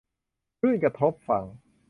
[0.59, 1.45] คลื่นกระทบฝั่ง